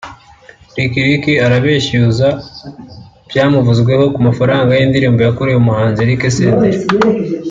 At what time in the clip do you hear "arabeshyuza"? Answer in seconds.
1.45-2.27